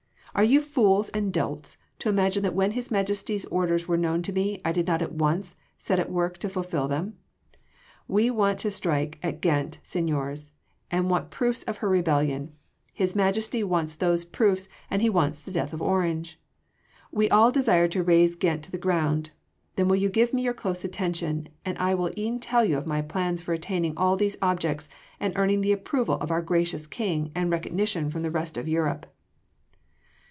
[0.33, 4.31] Are you fools and dolts to imagine that when His Majesty’s orders were known to
[4.31, 7.17] me, I did not at once set to work to fulfil them?
[8.07, 10.51] We want to strike at Ghent, seigniors,
[10.89, 12.53] and want proofs of her rebellion
[12.93, 16.39] His Majesty wants those proofs and he wants the death of Orange.
[17.11, 19.31] We all desire to raze Ghent to the ground!
[19.75, 23.01] Then will you give me your close attention, and I will e’en tell you my
[23.01, 24.87] plans for attaining all these objects
[25.19, 29.05] and earning the approval of our gracious King and recognition from the rest of Europe."